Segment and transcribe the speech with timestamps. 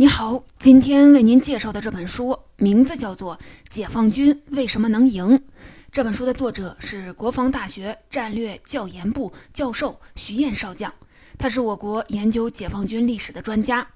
[0.00, 3.36] 你好，今天为您介绍的这本书名字叫做
[3.68, 5.38] 《解放军为什么能赢》。
[5.92, 10.90] 这本书的作者是国防大学战略教研部教授徐燕少将，
[11.36, 13.86] 他是我国研究解放军历史的专家，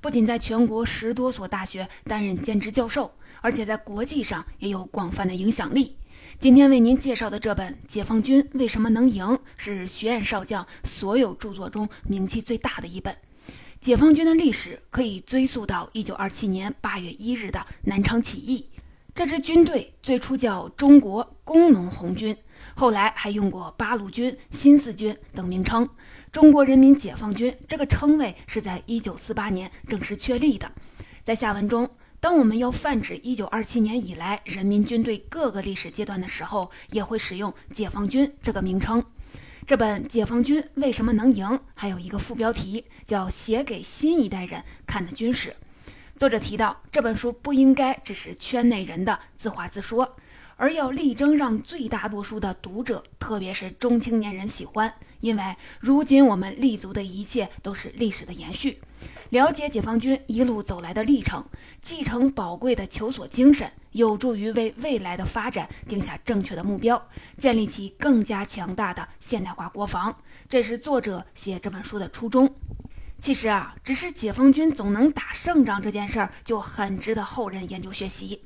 [0.00, 5.94] 不仅在全国十多所大学担任兼职教授，而且在国际上也有广泛的影响力。
[6.40, 9.24] 今天为您介绍的这本《解放军为什么能赢》
[9.56, 13.16] 是徐燕少将所有著作中名气最大的一本。
[13.82, 18.64] 解放军的历史可以追溯到一九二七年八月一日的南昌起义。
[19.12, 22.36] 这支军队最初叫中国工农红军，
[22.76, 25.88] 后来还用过八路军、新四军等名称。
[26.30, 30.70] 中国人民解放军这个称谓是在一九四八年正式确立的。
[31.24, 31.90] 在下文中，
[32.20, 39.04] 当我们要泛指一九二七年以来人民军队各个历史阶段的时候，也会使用解放军这个名称。
[39.72, 45.56] 这本《解放军为什么能赢》还有一个副标题叫“写给新一代人看的军史”。
[46.20, 50.14] 作者提到，这本书不应该只是圈内人的自话自说，
[50.58, 54.92] 而要力争让最大多数的读者，特别是中青年人喜欢。
[55.20, 58.78] 因为如今我们立足的一切都是历史的延续，
[59.32, 61.42] 了解解放军一路走来的历程，
[61.80, 63.70] 继承宝贵的求索精神。
[63.92, 67.02] 有助于为未来的发展定下正确的目标，
[67.38, 70.14] 建立起更加强大的现代化国防。
[70.50, 72.54] 这是作者写这本书的初衷。
[73.18, 78.42] 其实啊，只是解放军总能打胜仗这件事儿就很值得后人研究学习。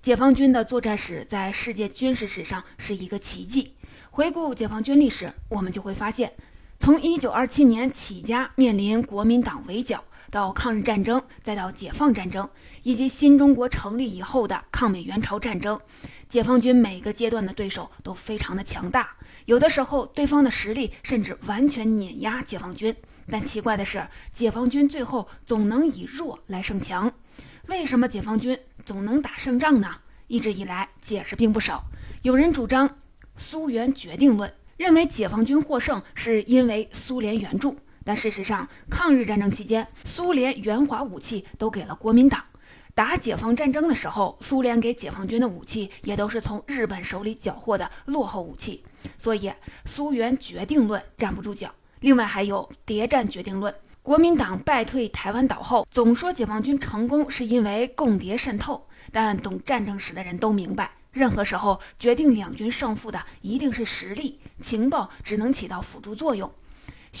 [0.00, 3.74] 解放军的作战史在世界军事史上是一个奇迹。
[4.12, 6.32] 回顾解放军历史，我们就会发现，
[6.78, 10.04] 从1927年起家面临国民党围剿。
[10.30, 12.48] 到抗日战争，再到解放战争，
[12.82, 15.80] 以及新中国成立以后的抗美援朝战争，
[16.28, 19.10] 解放军每个阶段的对手都非常的强大，
[19.46, 22.94] 有的时候对方的实力甚至完全碾压解放军。
[23.30, 27.12] 但奇怪的是，解放军最后总能以弱来胜强。
[27.66, 29.88] 为什么解放军总能打胜仗呢？
[30.26, 31.84] 一直以来解释并不少。
[32.22, 32.98] 有人主张
[33.36, 37.76] 苏援决定论，认为解放军获胜是因为苏联援助。
[38.08, 42.42] 但事实上，抗日战争期间，苏联援华武器都给了国民党。
[42.94, 48.82] 打解放战争的时候，苏联给解放军的武器也都是从日本手里缴获的落后武器。
[49.18, 49.52] 所以，
[49.84, 51.70] 苏援决定论站不住脚。
[52.00, 53.74] 另外，还有谍战决定论。
[54.02, 58.88] 国民党败退台湾岛后，总说解放军成功是因为共谍渗透。
[59.12, 66.50] 但懂战争史的人都明白，任何时候决定两军胜负的一定是实力，情报只能起到辅助作用。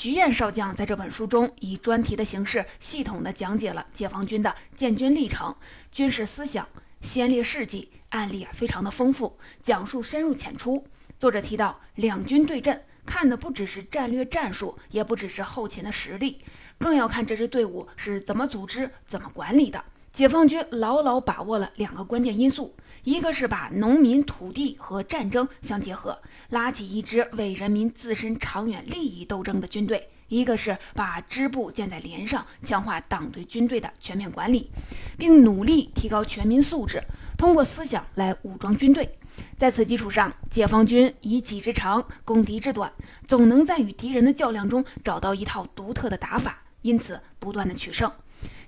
[0.00, 5.52] 徐燕少将在这本书中以专题的形式，系统地讲解了解放军的建军历程、
[5.90, 6.64] 军事思想、
[7.02, 10.86] 先烈事迹，案例啊非常的丰富，讲述深入浅出。
[11.18, 16.44] 作者提到，两军对阵看的不只是战略战术，也不只是后勤的实力，
[16.78, 19.84] 更要看这支队伍是怎么组织、怎么管理的。
[20.12, 22.72] 解放军牢牢把握了两个关键因素。
[23.08, 26.20] 一个是把农民、土地和战争相结合，
[26.50, 29.98] 拉起一支为人民自身长远利益斗争的军队；
[30.28, 34.70] 一个是把支部建在连上，强化党对军队的全面管理，
[35.16, 37.02] 并努力提高全民素质，
[37.38, 39.08] 通过思想来武装军队。
[39.56, 42.92] 在此基础上，解放军以己之长攻敌之短，
[43.26, 48.12] 总能在与敌人的较量中找到一套独特的打法，因此不断的取胜。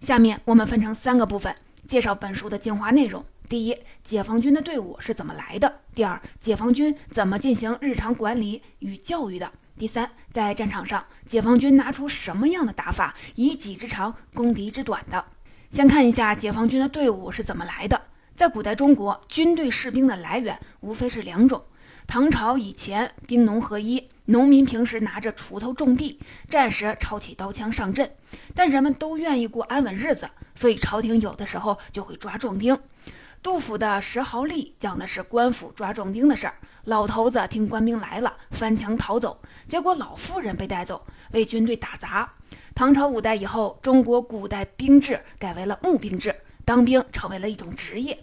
[0.01, 1.55] 下面我们分成三个部分
[1.87, 3.23] 介绍本书的精华内容。
[3.51, 5.81] 第一，解放军的队伍是怎么来的？
[5.93, 9.51] 第二，解放军怎么进行日常管理与教育的？
[9.77, 15.25] 第三，在战场上，解放军拿出什么样的打法，以己之长攻敌之短的？
[15.73, 18.01] 先看一下解放军的队伍是怎么来的。
[18.37, 21.61] 在古代中国，军队士兵的来源无非是两种。
[22.07, 28.09] 唐朝以前，兵农合一，农民平时拿着锄头种地，战时抄起刀枪上阵。
[28.55, 32.79] 但人们都愿意过安稳日子，所以朝廷有的时候就会抓壮丁。
[33.43, 36.55] 杜甫的《石壕吏》讲的是官府抓壮丁的事儿。
[36.85, 41.03] 老头子听官兵来了，翻墙逃走，结果老妇人被带走，
[41.33, 42.31] 为军队打杂。
[42.75, 46.35] 唐朝五代以后，中国古代兵制改为了募兵制，
[46.67, 48.19] 当兵成为了一种职业，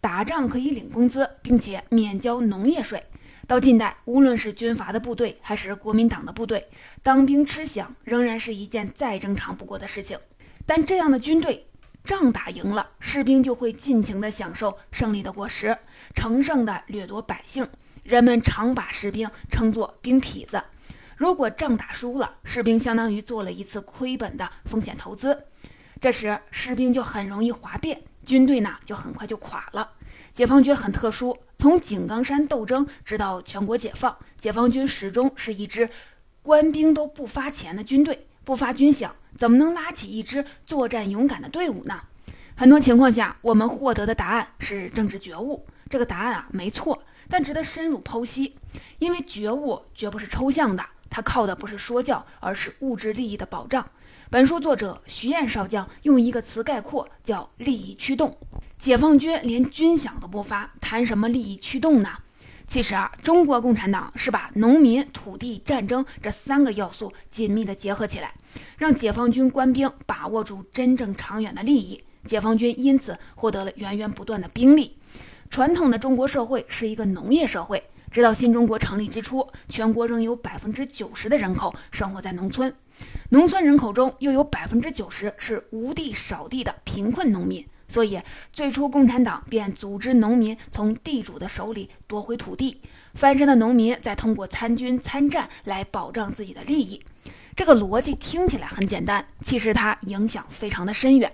[0.00, 3.02] 打仗可以领工资，并且免交农业税。
[3.48, 6.68] 到近代，无论是军阀的部队还是国民党的部队，
[7.02, 10.16] 当兵吃饷仍然是一件再正常不过的事情。
[10.64, 11.66] 但这样的军队。
[12.04, 15.76] 仗打赢了，士兵就会尽情地享受胜利的果实，
[16.14, 17.68] 乘胜地掠夺百姓。
[18.02, 20.62] 人们常把士兵称作“兵痞子”。
[21.16, 25.44] 如果仗打输了，士兵相当于做了一次亏本的风险投资，
[26.00, 29.92] 这时士兵就很容易哗变，军队呢就很快就垮了。
[30.32, 35.90] 解放军很特殊，从井冈山斗争直到全国解放，解放军始终是一支
[36.42, 38.26] 官兵都不发钱的军队。
[38.50, 39.08] 不发军饷，
[39.38, 42.00] 怎么能拉起一支作战勇敢的队伍呢？
[42.56, 45.64] 很多情况下，我们获得的答案是政治觉悟。
[45.88, 48.56] 这个答案啊，没错，但值得深入剖析，
[48.98, 53.88] 因为觉悟绝不是抽象的，它靠的不是说教，而是物质利益的保障。
[54.30, 58.36] 本书作者徐燕少将用一个词概括，叫“利益驱动”。
[58.80, 62.08] 解放军连军饷都不发，谈什么利益驱动呢？
[62.70, 68.32] 其实啊，中国共产党是把农民、土地、战争这三个要素紧密地结合起来，
[68.78, 72.00] 让解放军官兵把握住真正长远的利益。
[72.22, 74.96] 解放军因此获得了源源不断的兵力。
[75.50, 82.72] 传统的中国社会是一个农业社会，直到新中国成立之初，全国仍有百分之九十的人口生活在农村，
[83.30, 87.66] 农村人口中又有百分之九十是无地少地的贫困农民。
[87.90, 88.18] 所以，
[88.52, 92.80] 最初共产党便组织农民从地主的手里夺回土地，
[93.14, 97.02] 翻身的农民再通过参军参战来保障自己的利益。
[97.56, 101.30] 这个逻辑听起来很简单，其实它影响非常的深远。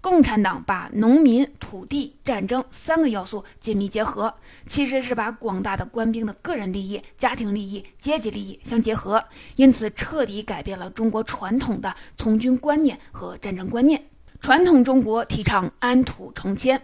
[0.00, 4.32] 共产党把农民、土地、战争三个要素紧密结合，
[4.64, 9.24] 其实是把广大的官兵的个人利益、家庭利益、阶级利益相结合，
[9.56, 14.00] 因此彻底改变了中国传统的从军观念和战争观念。
[14.46, 16.80] 传统中国提倡安土重迁，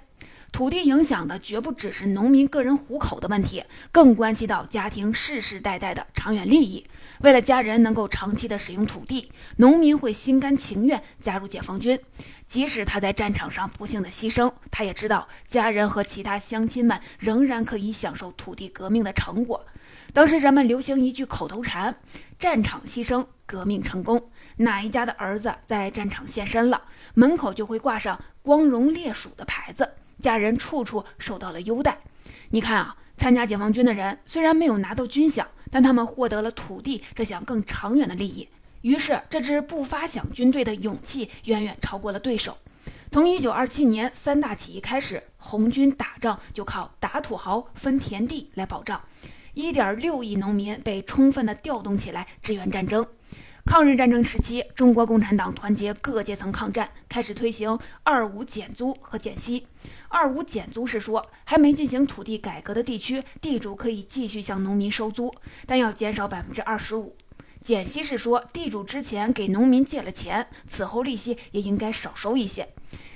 [0.51, 3.63] 土地影响的绝不只是农民个人糊口的问题，
[3.93, 6.85] 更关系到家庭世世代代的长远利益。
[7.21, 11.97] 为了家人能够长期的使用土地，农民会心甘情愿加入解放军。
[12.49, 19.65] 即使他在战场上不幸的牺牲，他也知道家人和其他乡亲们仍然可以享受土地革命的成果。
[20.13, 21.95] 当时人们流行一句口头禅
[22.41, 26.83] ：“战场牺牲，革命成功。”哪一家的儿子在战场献身了，
[27.15, 29.89] 门口就会挂上“光荣烈属”的牌子，
[30.21, 31.99] 家人处处受到了优待。
[32.51, 38.49] 你看啊，参加解放军的人虽然没有拿到军饷，但他们获得了土地这项更长远的利益。
[38.83, 42.57] 于是，这支不发饷军队的勇气远远超过了对手。
[43.11, 49.01] 从1927年三大起义开始，红军打仗就靠打土豪、分田地来保障。
[49.55, 53.07] 1.6亿农民被充分的调动起来支援战争。
[53.65, 59.67] 抗日战争时期，中国共产党团结各阶层抗战，开始推行“二五”减租和减息。
[60.11, 65.33] “二五”减租是说，还没进行土地改革的地区，地主可以继续向农民收租，
[65.65, 67.17] 但要减少百分之二十五。
[67.61, 72.69] 减息是说，地主之前给农民借了钱，此后利息也应该少收一些。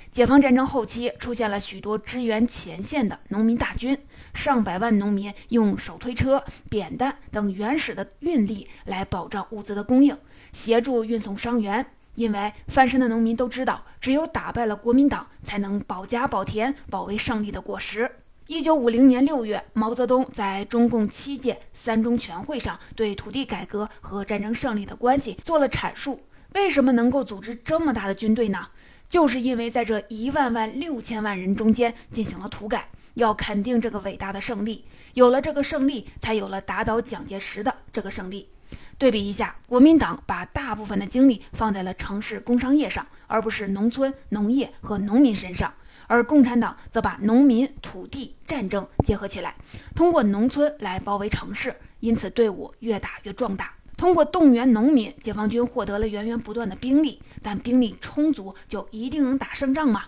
[0.09, 3.95] 解放战争后期，出现了许多支援前线的农民大军，
[4.33, 10.17] 上百万农民用手推车、扁担等原始的运力来保障物资的供应，
[10.57, 11.85] 协助运送伤员。
[12.15, 18.09] 因为翻身的农民都知道，只有打败了国民党，才能保家保田，保卫胜利的果实。
[18.47, 26.19] 一九五零年六月，毛泽东在中共七届三中全会上对土地改革和战争胜利的关系做了阐述。
[26.53, 28.67] 为什么能够组织这么大的军队呢？
[29.07, 34.85] 就是因为在这一万万六千万人中间进行了土改，要肯定这个伟大的胜利。
[35.13, 38.49] 有了这个胜利，才有了打倒蒋介石的这个胜利。
[38.97, 45.71] 对比一下，国民党把大部分的精力放在了城市工商业上，而不是农村农业和农民身上。
[46.07, 49.55] 而共产党则把农民、土地、战争结合起来，
[49.93, 53.73] 通过农村来包围城市，因此队伍越打越壮大。
[53.97, 60.05] 通过动员农民，解放军获得了源源不断的兵力，但兵力充足就一定能打胜仗吗？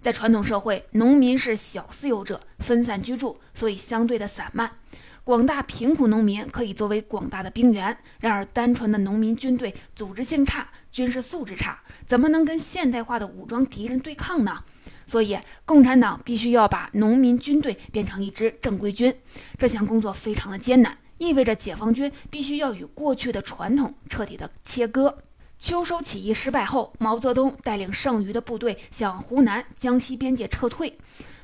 [0.00, 4.70] 在传统社会，农民是小私有者，分散居住，所以相对的散漫。
[5.26, 7.98] 广大贫苦农民可以作为广大的兵源。
[8.20, 14.62] 然而，单纯的农民军队组织性差，军事素质差，怎么能跟现代化的武装敌人对抗呢？
[15.08, 19.12] 所以，共产党必须要把农民军队变成一支正规军。
[19.58, 25.18] 这项工作非常的艰难，意味着解放军必须要与过去的传统彻底的切割。
[25.58, 30.96] 秋收起义失败后，毛泽东带领剩余的部队向湖南、江西边界撤退。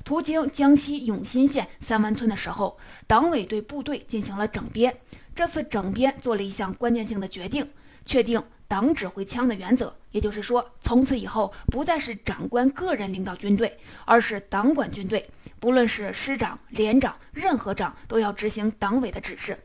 [0.04, 4.97] 途经江西永新县三湾村的时候，党委对部队进行了整编。
[5.35, 7.68] 这次整编做了一项关键性的决定，
[8.04, 8.42] 确定。
[8.68, 15.28] 党指挥枪的原则，也就是说，从此以后不再是长官个人领导军队，而是党管军队。
[15.61, 19.59] 不论是师长、连长，任何长都要执行党委的指示。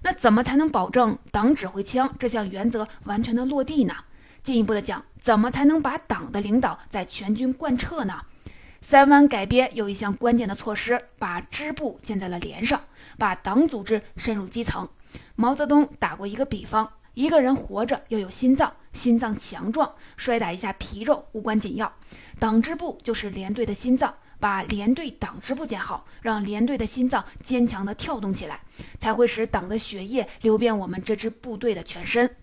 [0.00, 3.94] 那怎么才能保证党指挥枪这项原则完全的落地呢？
[4.42, 8.22] 进一步的讲，怎么才能把党的领导在全军贯彻呢？
[8.88, 12.80] 三湾改编有一项关键的措施，把支部建在了连上，
[13.18, 14.88] 把党组织深入基层。
[15.34, 16.88] 毛泽东打过一个比方。
[17.14, 21.92] 一个人活着要有心脏，心脏强壮，摔打一下皮肉无关紧要。
[22.38, 28.60] 党支部就是连队的心脏，把连队党支部建好，让连队的心脏坚强地跳动起来，
[29.00, 32.36] 才会使党的血液流遍我们这支部队的全身。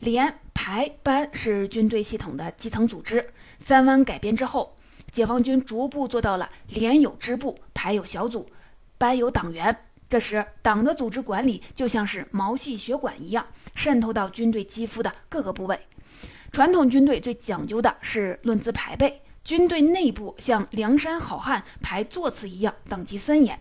[0.00, 3.32] 连、排、班是军队系统的基层组织。
[3.60, 4.74] 三湾改编之后，
[5.14, 8.50] 解放军逐步做到了连有支部，排有小组，
[8.98, 9.74] 班有党员。
[10.10, 15.78] 这时，党的组织管理就像是毛细血管一样，渗透到军队肌肤的各个部位。
[16.50, 23.56] 传统军队最讲究的是论资排辈，军队内部像梁山好汉排座次一样，等级森严。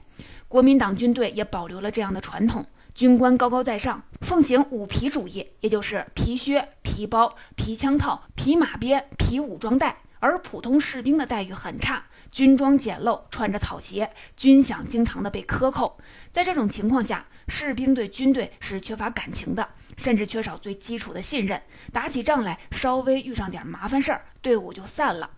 [0.48, 12.02] 国民党军队也保留了这样的传统，军官高高在上，奉行五皮主义，也就是皮靴、皮包、皮枪套、皮马鞭、皮武装带，而普通士兵的待遇很差。
[12.32, 15.98] 军装简陋，穿着草鞋，军饷经常的被克扣。
[16.32, 21.62] 在这种情况下，士兵对军队是缺乏感情的，甚至缺少最基础的信任。
[21.92, 25.30] 打起仗来，稍微遇上点麻烦事儿，队伍就散了。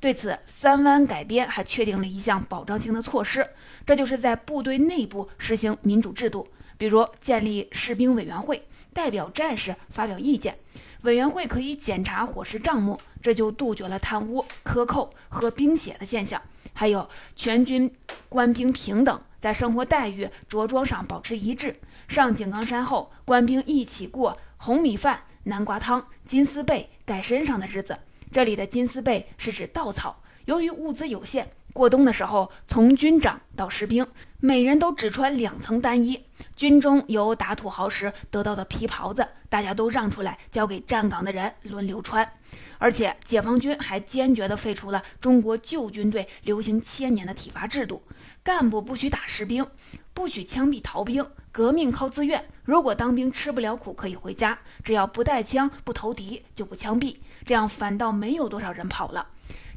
[0.00, 3.46] 对此，三湾改编还确定了一项保障性的措施，
[3.86, 10.58] 这就是在部队内部实行民主制度，比如建立士兵委员会，代表战士发表意见。
[11.02, 16.40] 委员会可以检查伙食账目，这就杜绝了贪污、克扣和兵血的现象。
[16.72, 17.92] 还有全军
[18.28, 21.76] 官兵平等，在生活待遇、着装上保持一致。
[22.08, 27.98] 上井冈山后，官兵一起过红米饭、南瓜汤、金丝被盖身上的日子。
[28.30, 30.22] 这里的金丝被是指稻草。
[30.46, 34.06] 由于物资有限，过冬的时候，从军长到士兵，
[34.40, 36.22] 每人都只穿两层单衣。
[36.54, 42.30] 军中有打土豪时得到的皮袍子，大家都让出来交给站岗的人轮流穿。
[42.78, 48.02] 而且，解放军还坚决地废除了中国旧军队流行千年的体罚制度：
[48.42, 49.66] 干部不许打士兵，
[50.12, 52.44] 不许枪毙逃兵，革命靠自愿。
[52.64, 57.16] 如果当兵吃不了苦，可以回家，只要不带枪、不投敌，就不枪毙。
[57.46, 59.26] 这样反倒没有多少人跑了。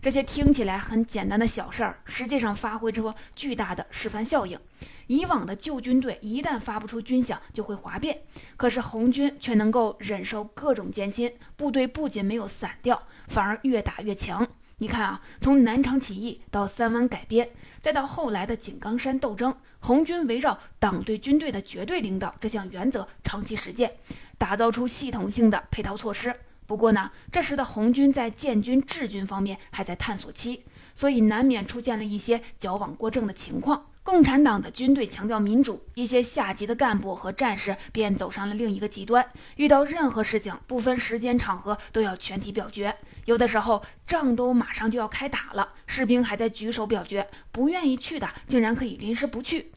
[0.06, 4.56] 这些听起来很简单的小事儿，实际上发挥出巨大的示范效应。
[5.08, 8.16] 以往的旧军队一旦发不出军饷，就会哗变。
[8.56, 14.48] 可是红军却能够忍受各种艰辛，部队不仅没有散掉，反而越打越强。
[14.78, 17.50] 你看啊，从南昌起义到三湾改编，
[17.82, 23.92] 再到后来的井冈山斗争，红军围绕党对军队的绝对领导这项原则长期实践，
[24.38, 26.32] 打造出系统性的配套措施。
[26.68, 33.88] 不过呢，这时的红军在建军治军方面还在探索期，所以难免出现了一些矫枉过正的情况。
[34.02, 42.96] 共产党的军队强调民主，一些下级的干部和战士便走上了另一个极端，遇到任何事情不分时间场合都要全体表决，
[43.26, 49.72] 有的时候仗都马上就要开打了，士兵还在举手表决，不愿意去的竟然可以临时不去。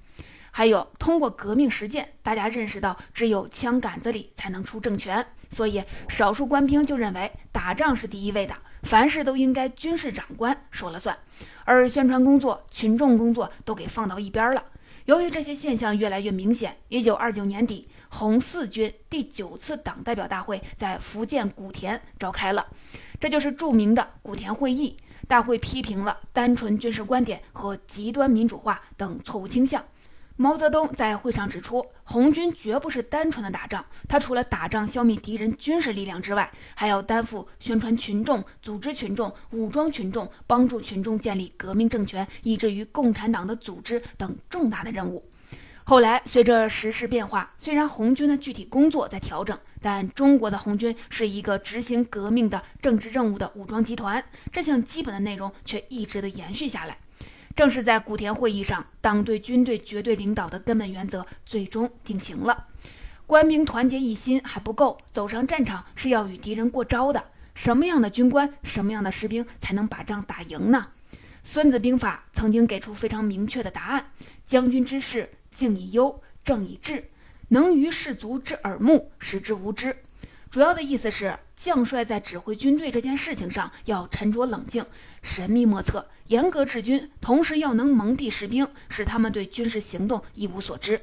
[0.50, 5.25] 还有通过革命实践，大家认识到只有枪杆子里才能出政权。
[5.50, 11.17] 所以，少数官兵就认为打仗是第一位的，凡事都应该军事长官说了算，
[11.64, 14.62] 而宣传工作、群众工作都给放到一边了。
[15.07, 22.67] 由于这些现象越来越明显，一九二九年底，红四军第九次党代表大会在福建古田召开了，
[23.19, 24.97] 这就是著名的古田会议。
[25.26, 29.85] 大会批评了单纯军事观点和极端民主化等错误倾向。
[30.40, 45.28] 毛泽东在会上指出，红军绝不是单纯的打仗，他除了打仗消灭敌人军事力量之外，还要担负宣传群众、组织群众、武装群众、帮助群众建立革命政权，以至于共产党的组织等重大的任务。
[45.83, 56.97] 后来，随着时势变化，虽然红军的具体工作在调整，但中国的红军是一个执行革命的政治任务的武装集团，这项基本的内容却一直的延续下来。
[57.59, 62.67] 正是在古田会议上，党对军队绝对领导的根本原则最终定型了。
[63.27, 67.21] 官兵团结一心还不够，走上战场是要与敌人过招的。
[67.57, 70.87] 什么样的军官，什么样的士兵才能把仗打赢呢？
[71.43, 74.09] 《孙子兵法》曾经给出非常明确的答案：
[74.47, 77.11] 将军之事，静以忧，正以治，
[77.49, 79.97] 能于士卒之耳目，使之无知。
[80.49, 84.87] 主要的意思是，将帅在指挥军队这件事情上要沉着冷静，
[85.25, 86.09] 神秘莫测。
[86.28, 91.00] 严格治军，同时要能蒙蔽士兵，使他们对军事行动一无所知。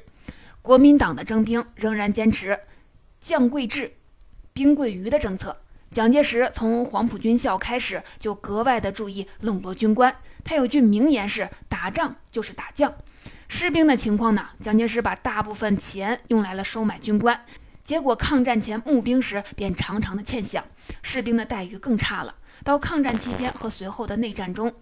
[0.62, 2.60] 国民党的征兵仍然坚持
[3.20, 3.94] “将贵制，
[4.54, 5.58] 兵贵余”的政策。
[5.90, 10.16] 蒋介石从黄埔军校开始就格外的注意笼络军官。
[10.44, 12.94] 他有句名言是：“打仗就是打将。”
[13.50, 14.50] 士兵的情况呢？
[14.62, 17.46] 蒋介石把大部分钱用来了收买军官，
[17.84, 20.62] 结果抗战前募兵时便常常的欠饷，
[21.02, 22.36] 士兵的待遇更差了。
[22.64, 24.74] 到抗战期间和随后的内战中。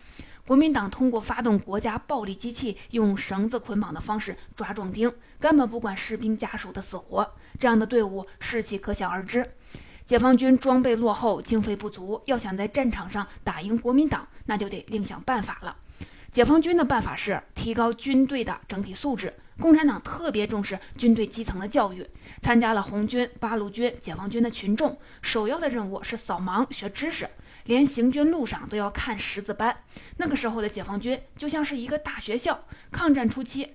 [0.46, 5.10] 国民党通过发动国家暴力机器，用绳子捆绑的方式抓壮丁，
[5.40, 7.34] 根本不管士兵家属的死活。
[7.58, 9.46] 这样的队伍士气可想而知。
[10.06, 15.78] 解放军装备落后，经费不足，要想在战场上打赢国民党，那就得另想办法了。
[16.30, 19.34] 解放军的办法是提高军队的整体素质。
[19.60, 22.06] 共产党特别重视军队基层的教育，
[22.42, 27.30] 参加了红军、八路军、解放军的群众，首要的任务是扫盲学知识，
[27.66, 29.76] 连行军路上都要看识字班。
[30.18, 32.66] 那个时候的解放军就像是一个大学校。
[32.92, 33.74] 抗战初期，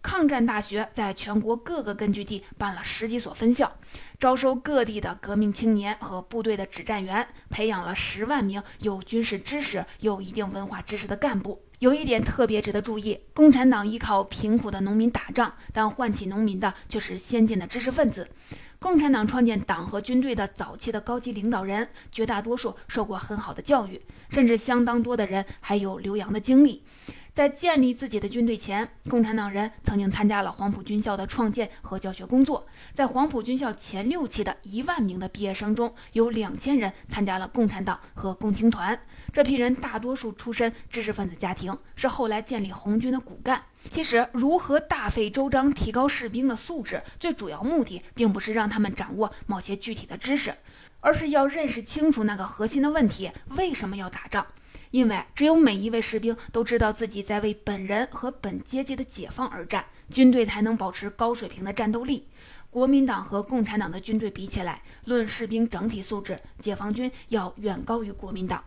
[0.00, 3.78] 抗战大学在全国各个根据地办了十几所分校，
[4.18, 11.62] 招收各地的革命青年和部队的指战员，培养了十万名有军事知识、有一定文化知识的干部。
[11.78, 18.28] 有一点特别值得注意：共产党依靠贫苦的农民打仗，但唤起农民的却是先进的知识分子。
[18.82, 26.82] 共产党创建党和军队的早期的高级领导人，绝大多数受过很好的教育，甚至相当多的人还有留洋的经历。
[27.32, 32.66] 在建立自己的军队前，共产党人曾经参加了黄埔军校的创建和教学工作。
[32.92, 39.00] 在黄埔军校前六期的一万名的毕业生中，有两千人参加了共产党和共青团。
[39.32, 43.62] 这批人大多数出身知识分子家庭，是后来建立红军的骨干。
[43.90, 50.54] 其实，如何大费周章提高士兵的素质，最主要目的并不是让他们掌握某些具体的知识，
[51.00, 54.46] 而是要认识清楚那个核心的问题：为什么要打仗？
[54.90, 62.28] 因为只有每一位士兵都知道自己在为本人和本阶级的解放而战，军队才能保持高水平的战斗力。
[62.68, 68.62] 国民党和共产党的军队比起来，论士兵整体素质，解放军要远高于国民党。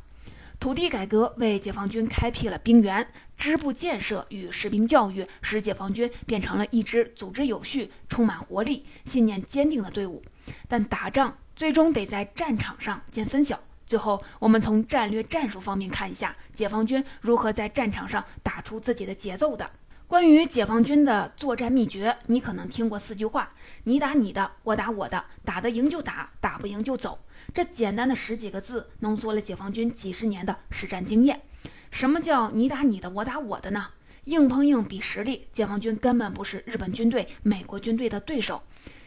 [0.60, 3.08] 土地改革为解放军开辟了兵源，
[3.38, 10.22] 支部建设与士兵教育使解放军变成了一支组织有序、充满活力、信念坚定的队伍。
[10.68, 13.60] 但打仗最终得在战场上见分晓。
[13.86, 19.70] 最后，我们从战略战术方面看一下解放军如何在战场上打出自己的节奏的。
[20.08, 23.52] 关于解放军的作战秘诀，你可能听过四句话：
[23.86, 27.18] 你打你的，我打我的，打得赢就打，打不赢就走。
[27.56, 31.42] 这简单的十几个字，浓缩了解放军几十年的实战经验。
[31.90, 33.88] 什么叫你打你的，我打我的呢？
[34.26, 38.62] 硬碰硬比实力，解放军根本不是日本军队、美国军队的对手。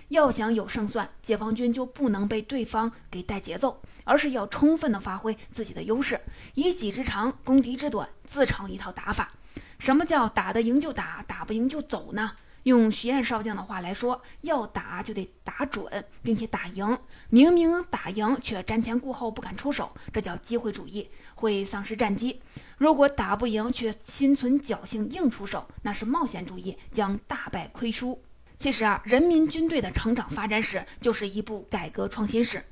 [0.09, 6.19] 要想有胜算，解放军就不能被对方给带节奏，而是要充分的发挥自己的优势，
[6.55, 9.33] 以己之长攻敌之短，自成一套打法。
[9.79, 12.33] 什么叫打得赢就打，打不赢就走呢？
[12.65, 16.99] 用徐彦少将的话来说，要打就得打准，并且打赢。
[17.31, 22.41] 明明打赢却瞻前顾后不敢出手，这叫机会主义，会丧失战机；
[22.77, 28.21] 如果打不赢却心存侥幸硬出手，那是冒险主义，将大败亏输。
[28.59, 32.63] 其实啊，人民军队的成长发展史就是一部改革创新史。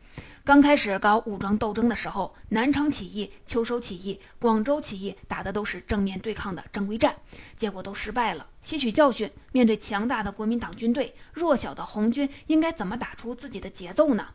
[0.46, 7.16] 刚开始搞武装斗争的时候，南昌起义、秋收起义、广州起义打的都是正面对抗的正规战，
[7.56, 8.46] 结果都失败了。
[8.62, 14.28] 吸取教训，面对强大的国民党军队，弱小的红军应该怎么打出自己的节奏呢？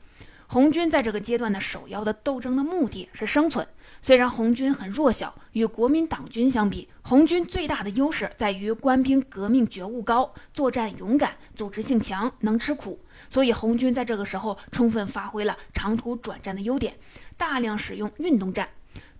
[0.47, 3.65] 红军在这个阶段的首要的斗争的目的是生存。
[4.01, 12.99] 虽然红军很弱小，与国民党军相比，红军最大的优势在于官兵革命觉悟高，作战勇敢，组织性强，能吃苦。
[13.31, 16.93] 所以红军在这个时候充分发挥了长途转战的优点，
[17.37, 18.69] 大量使用运动战。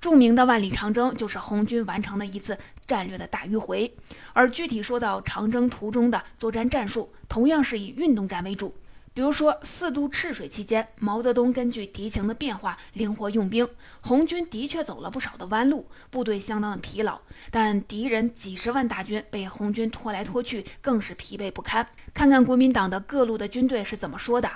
[0.02, 3.96] 著名的万里长征就是红军完成的一次战略的大迂回。
[4.34, 8.76] 而具体说到长征途中的作战战术，同样是以运动战为主。
[9.14, 13.68] 比如说，四渡赤水期间，毛泽东根据敌情的变化灵活用兵，
[14.00, 17.20] 红军的确走了不少的弯路，部队相当的疲劳。
[17.50, 21.86] 但敌人几十万大军被红军拖来拖去，更是疲惫不堪。
[22.14, 24.50] 看看国民党的各路的军队是怎么说的。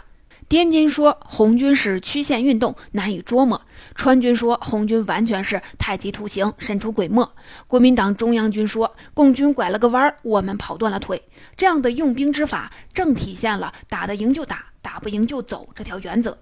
[0.47, 3.59] 滇军说红军是曲线运动，难以捉摸；
[3.95, 7.27] 川军说红军完全是太极图形，神出鬼没；
[7.65, 11.19] 国民党中央军说共军拐了个弯儿，我们跑断了腿。
[11.57, 16.37] 这样的用兵之法，正体现了打得赢就打，打不赢就走这条原则。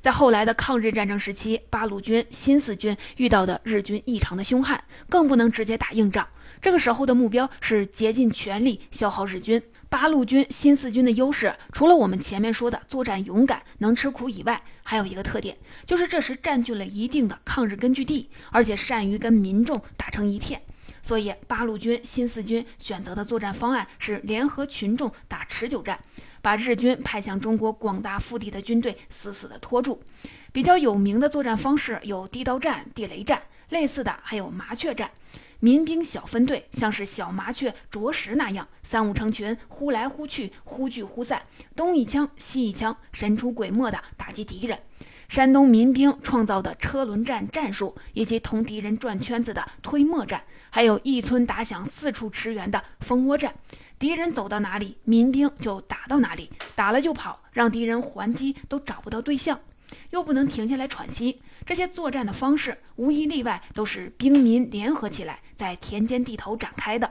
[0.00, 6.26] 在后来的抗日战争时期，八路军、新四军遇到的日军异常的凶悍，更不能直接打硬仗。
[6.60, 9.62] 这个时候的目标是竭尽全力消耗日军。
[9.94, 20.60] 八路军、新四军的优势，除了我们前面说的作战勇敢、能吃苦以外，还有一个特点，就是这时占据了一定的抗日根据地，而且善于跟民众打成一片。
[21.00, 25.96] 所以，八路军、新四军选择的作战方案是联合群众打持久战，
[26.42, 30.02] 把日军派向中国广大腹地的军队死死地拖住。
[30.50, 35.08] 比较有名的作战方式有地道战、地雷战，类似的还有麻雀战。
[35.64, 41.42] 民兵小分队像是小麻雀啄食那样，三五成群，忽来忽去，忽聚忽散，
[41.74, 44.78] 东一枪西一枪，神出鬼没地打击敌人。
[45.26, 53.54] 山东民兵创造的车轮战战术，以及同敌人转圈子的推磨战，还有一村打响、四处驰援的蜂窝战，
[53.98, 59.58] 敌人走到哪里，民兵就打到哪里，打了就跑，让敌人还击都找不到对象，
[60.10, 61.40] 又不能停下来喘息。
[61.66, 67.10] 这些作战的方式无一例外都是兵民联合起来，在田间地头展开的。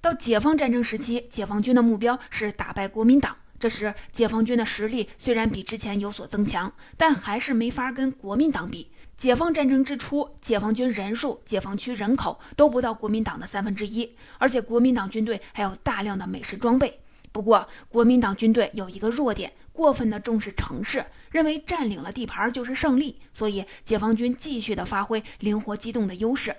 [0.00, 3.36] 到解放战争时期，解放军的目标是打败国民党。
[3.58, 8.90] 这时，解放军的实力虽然比之前有所增强，但还是没法跟国民党比。
[9.16, 17.00] 解放战争之初，解放军人数、解放区人口都不到国民党的三分之一，而且国民党军队还有大量的美式装备。
[17.32, 21.02] 不过，国民党军队有一个弱点，过分的重视城市，
[21.34, 26.54] 认为占领了地盘就是胜利，所以解放军继续的发挥灵活机动的优势，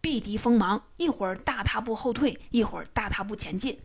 [0.00, 3.76] 避敌锋芒，一会儿大踏步后退，一会儿大踏步前进。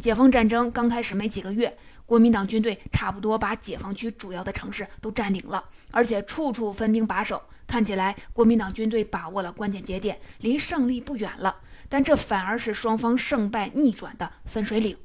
[0.00, 1.78] 解放战争刚开始没几个月。
[2.04, 11.58] 国民党军队差不多把解放区主要的城市都占领了，而且处处分兵把守，看起来国民党军队把握了关键节点，离胜利不远了。
[11.88, 14.96] 但这反而是双方胜败逆转的分水岭。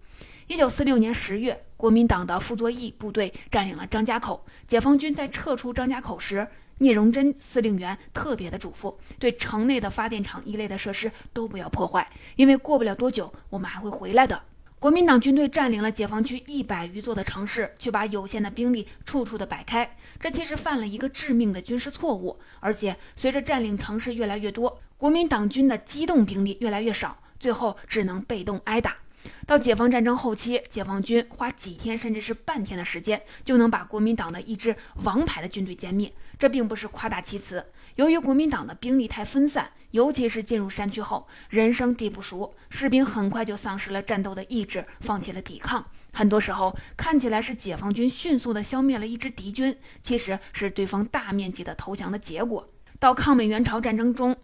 [0.47, 6.47] 一九四六年十月，国民党的傅作义部队占领了张家口，解放军在撤出张家口时，
[6.79, 14.41] 聂荣臻司令员特别的嘱咐，对城内的发电厂一类的设施都不要破坏，因为过不了多久，我们还会回来的。
[14.79, 22.39] 国民党军队占领了解放区一百余座的城市，却把有限的兵力处处的摆开，这其实犯了一个致命的军事错误。
[22.59, 28.97] 而且随着占领城市越来越多，国民党军的机动兵力越来越少，最后只能被动挨打。
[29.45, 37.65] 到解放战争后期，解放军花几天甚至是半天的时间，就能把国民党的一支王牌的军队歼灭，这并不是夸大其词。
[37.95, 39.71] 由于国民党的兵力太分散。
[39.91, 45.83] 尤其是进入山区后，人生地不熟，士兵很快就丧失了战斗的意志，放弃了抵抗。
[46.11, 52.69] 很多时候看起来是解放军迅速地消灭了一支敌军，其实是对方大面积的投降的结果。
[52.99, 54.35] 到抗美援朝战争中，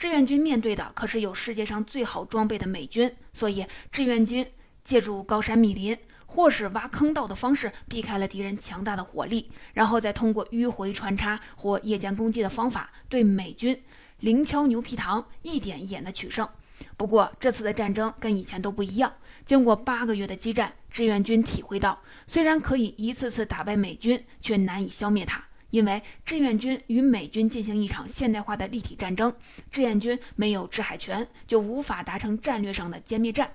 [0.00, 4.50] 志愿军面对的可是有世界上最好装备的美军，所以志愿军
[4.82, 13.78] 借助高山密林或是挖坑道的方式避开了敌人强大的火力，然后再通过迂回穿插或夜间攻击的方法对美军。
[14.20, 16.48] 零敲牛皮糖，一点一点的取胜。
[16.96, 19.12] 不过这次的战争跟以前都不一样。
[19.44, 25.44] 经过八个月的激战，志愿军体会到，虽然可以一次次打败美军，却难以消灭它。
[25.70, 29.32] 因为志愿军与美军进行一场现代化的立体战争，
[29.70, 33.46] 志愿军没有制海权，就无法达成战略上的歼灭战；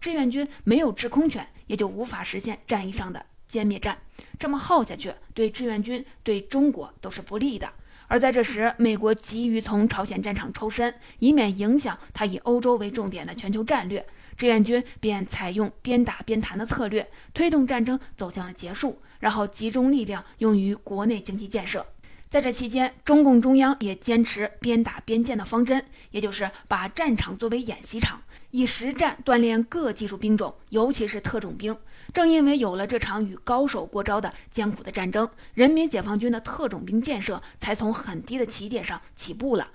[0.00, 3.98] 志愿军没有制空权，也就无法实现战役上的歼灭战。
[4.38, 7.72] 这么耗下去，对志愿军、对中国都是不利的。
[8.08, 14.06] 而在这时，美国急于从朝鲜战场抽身，以免影响他以欧洲为重点的全球战略，
[14.36, 21.86] 志愿军便采用边打边谈的策略，推动战争走向了结束，然后集中力量用于国内经济建设。
[22.28, 31.76] 在这期间，中共中央也坚持边打边建的方针，也就是把战场作为演习场，以实战锻炼各技术兵种，尤其是特种兵。
[32.12, 39.68] 正因为有了这场与高手过招的艰苦的战争，人民解放军的特种兵建设才从很低的起点上起步了，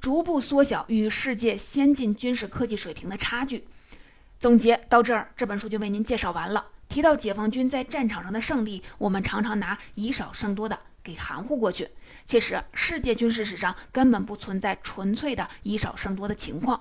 [0.00, 3.66] 逐步缩小与世界先进军事科技水平的差距。
[4.40, 6.64] 总结到这儿，这本书就为您介绍完了。
[6.94, 11.88] 提到解放军在战场上的胜利，我们常常拿以少胜多的给含糊过去。
[12.24, 16.80] 其实，世界军事史上根本不存在纯粹的以少胜多的情况。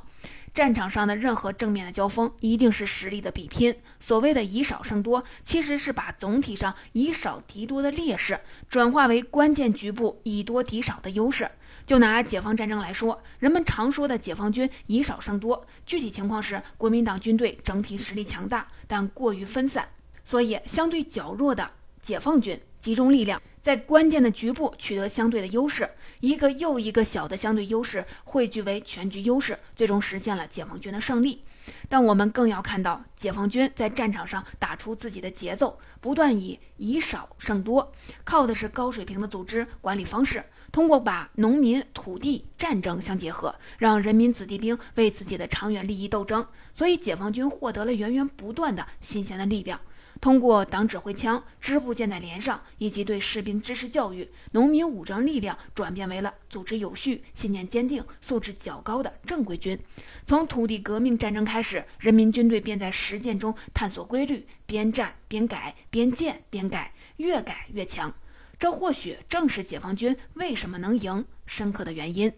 [0.54, 3.76] 战场上的任何正面的交锋，一定是实力的比拼。
[4.00, 11.50] 所谓的以少胜多，其实是把总体上以少敌多的劣势，转化为关键局部以多敌少的优势。
[11.88, 19.90] 就拿解放战争来说，人们常说的解放军以少胜多，具体情况是国民党军队整体实力强大，但过于分散，
[20.24, 21.70] 所以相对较弱的
[22.02, 23.42] 解放军集中力量。
[23.62, 31.42] 在关键的局部取得相对的优势，一个又一个小的相对优势汇聚为全局优势，最终实现了解放军的胜利。
[31.88, 37.90] 但我们更要看到，解放军在战场上打出自己的节奏，不断以以少胜多，
[38.26, 46.46] 靠的是高水平的组织管理方式，通过把农民、土地、战争相结合，让人民子弟兵为自己的长远利益斗争。
[46.74, 49.80] 所以，解放军获得了源源不断的新鲜的力量。
[50.24, 59.78] 通过党指挥枪、支部建在连上，以及对士兵知识教育，农民武装力量转变为了组织有序、信念坚定、素质较高的正规军。
[60.26, 68.14] 从土地革命战争开始，人民军队便在实践中探索规律，边战边改，边建边改，越改越强。
[68.58, 72.32] 这或许正是解放军为什么能赢深刻的原因。